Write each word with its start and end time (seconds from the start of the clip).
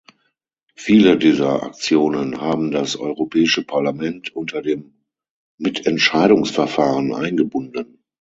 Viele 0.73 1.15
dieser 1.15 1.61
Aktionen 1.61 2.41
haben 2.41 2.71
das 2.71 2.95
Europäische 2.95 3.63
Parlament 3.63 4.35
unter 4.35 4.63
dem 4.63 4.95
Mitentscheidungsverfahren 5.59 7.13
eingebunden. 7.13 7.99